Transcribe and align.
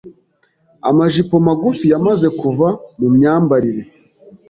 Amajipo 0.89 1.35
magufi 1.47 1.85
yamaze 1.93 2.27
kuva 2.39 2.67
mu 2.99 3.07
myambarire. 3.15 3.83